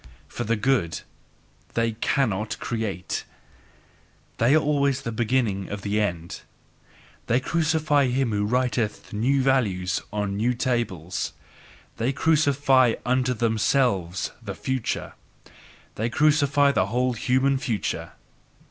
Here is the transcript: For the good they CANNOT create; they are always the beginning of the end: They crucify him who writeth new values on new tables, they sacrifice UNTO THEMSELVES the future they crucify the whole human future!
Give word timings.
For 0.27 0.45
the 0.45 0.55
good 0.55 1.01
they 1.75 1.91
CANNOT 1.91 2.57
create; 2.59 3.23
they 4.37 4.55
are 4.55 4.59
always 4.59 5.01
the 5.03 5.11
beginning 5.11 5.69
of 5.69 5.83
the 5.83 5.99
end: 6.01 6.41
They 7.27 7.39
crucify 7.39 8.07
him 8.07 8.31
who 8.31 8.43
writeth 8.45 9.13
new 9.13 9.43
values 9.43 10.01
on 10.11 10.37
new 10.37 10.55
tables, 10.55 11.33
they 11.97 12.11
sacrifice 12.13 12.95
UNTO 13.05 13.35
THEMSELVES 13.35 14.31
the 14.41 14.55
future 14.55 15.13
they 15.93 16.09
crucify 16.09 16.71
the 16.71 16.87
whole 16.87 17.13
human 17.13 17.59
future! 17.59 18.13